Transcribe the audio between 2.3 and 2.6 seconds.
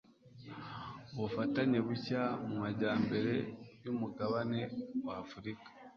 mu